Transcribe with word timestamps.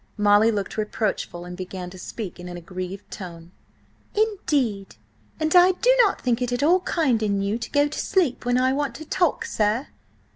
Molly 0.17 0.49
looked 0.49 0.77
reproachful, 0.79 1.45
and 1.45 1.55
began 1.55 1.91
to 1.91 1.99
speak 1.99 2.39
in 2.39 2.49
an 2.49 2.57
aggrieved 2.57 3.11
tone: 3.11 3.51
"Indeed, 4.15 4.95
and 5.39 5.55
I 5.55 5.73
do 5.73 5.95
not 5.99 6.19
think 6.21 6.41
it 6.41 6.51
at 6.51 6.63
all 6.63 6.79
kind 6.79 7.21
in 7.21 7.39
you 7.43 7.59
to 7.59 7.69
go 7.69 7.87
to 7.87 7.99
sleep 7.99 8.43
when 8.43 8.57
I 8.57 8.73
want 8.73 8.95
to 8.95 9.05
talk, 9.05 9.45
sir." 9.45 9.89